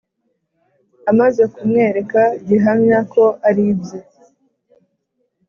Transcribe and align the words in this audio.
Amaze 1.11 1.43
kumwereka 1.53 2.21
gihamya 2.47 2.99
ko 3.13 3.23
ari 3.47 3.63
ibye 3.73 3.99